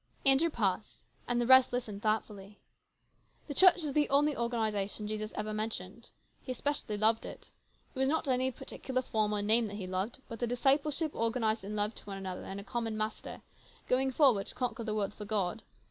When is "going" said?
13.87-14.11